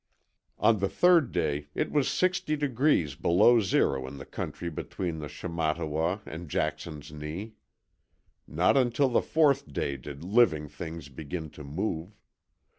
On 0.57 0.79
the 0.79 0.89
third 0.89 1.31
day 1.31 1.67
it 1.75 1.91
was 1.91 2.09
sixty 2.09 2.55
degrees 2.55 3.13
below 3.13 3.59
zero 3.61 4.07
in 4.07 4.17
the 4.17 4.25
country 4.25 4.67
between 4.71 5.19
the 5.19 5.27
Shamattawa 5.27 6.21
and 6.25 6.49
Jackson's 6.49 7.11
Knee. 7.11 7.53
Not 8.47 8.75
until 8.77 9.09
the 9.09 9.21
fourth 9.21 9.71
day 9.71 9.97
did 9.97 10.23
living 10.23 10.67
things 10.67 11.07
begin 11.07 11.51
to 11.51 11.63
move. 11.63 12.17